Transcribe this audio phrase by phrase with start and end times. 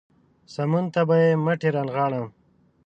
[0.53, 2.25] سمون ته به يې مټې رانغاړم.